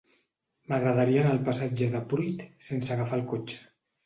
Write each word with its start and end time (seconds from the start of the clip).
M'agradaria 0.71 1.19
anar 1.23 1.33
al 1.33 1.43
passatge 1.49 1.91
de 1.97 2.01
Pruit 2.15 2.43
sense 2.71 2.97
agafar 2.97 3.21
el 3.23 3.25
cotxe. 3.37 3.63